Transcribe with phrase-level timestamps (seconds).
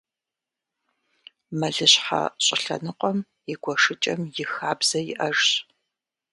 [1.59, 3.19] Мэлыщхьэ щӏылъэныкъуэм
[3.51, 5.49] и гуэшыкӏэм и хабзэ иӏэжщ.